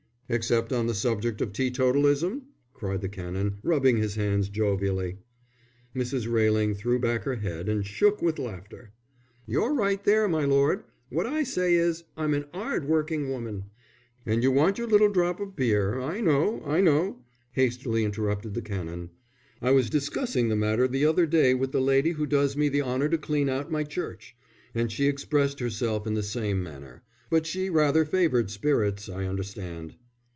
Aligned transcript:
"Except 0.33 0.71
on 0.71 0.87
the 0.87 0.93
subject 0.93 1.41
of 1.41 1.51
teetotalism?" 1.51 2.43
cried 2.73 3.01
the 3.01 3.09
Canon, 3.09 3.57
rubbing 3.63 3.97
his 3.97 4.15
hands 4.15 4.47
jovially. 4.47 5.17
Mrs. 5.93 6.31
Railing 6.31 6.73
threw 6.73 6.99
back 6.99 7.23
her 7.23 7.35
head 7.35 7.67
and 7.67 7.85
shook 7.85 8.21
with 8.21 8.39
laughter. 8.39 8.93
"You're 9.45 9.73
right 9.73 10.01
there, 10.05 10.29
my 10.29 10.45
lord. 10.45 10.85
What 11.09 11.25
I 11.25 11.43
say 11.43 11.75
is, 11.75 12.05
I'm 12.15 12.33
an 12.33 12.45
'ard 12.53 12.87
working 12.87 13.27
woman." 13.29 13.65
"And 14.25 14.41
you 14.41 14.53
want 14.53 14.77
your 14.77 14.87
little 14.87 15.09
drop 15.09 15.41
of 15.41 15.57
beer, 15.57 15.99
I 15.99 16.21
know, 16.21 16.63
I 16.63 16.79
know," 16.79 17.17
hastily 17.51 18.05
interrupted 18.05 18.53
the 18.53 18.61
Canon. 18.61 19.09
"I 19.61 19.71
was 19.71 19.89
discussing 19.89 20.47
the 20.47 20.55
matter 20.55 20.87
the 20.87 21.05
other 21.05 21.25
day 21.25 21.53
with 21.55 21.73
the 21.73 21.81
lady 21.81 22.11
who 22.11 22.25
does 22.25 22.55
me 22.55 22.69
the 22.69 22.83
honour 22.83 23.09
to 23.09 23.17
clean 23.17 23.49
out 23.49 23.69
my 23.69 23.83
church, 23.83 24.33
and 24.73 24.89
she 24.89 25.07
expressed 25.09 25.59
herself 25.59 26.07
in 26.07 26.13
the 26.13 26.23
same 26.23 26.63
manner; 26.63 27.03
but 27.29 27.45
she 27.45 27.69
rather 27.69 28.05
favoured 28.05 28.49
spirits, 28.49 29.09
I 29.09 29.25
understand." 29.25 29.95